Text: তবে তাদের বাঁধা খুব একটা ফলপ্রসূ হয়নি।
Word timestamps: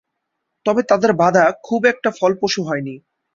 তবে 0.65 0.81
তাদের 0.83 1.11
বাঁধা 1.13 1.45
খুব 1.63 1.81
একটা 1.85 2.09
ফলপ্রসূ 2.19 2.61
হয়নি। 2.63 2.95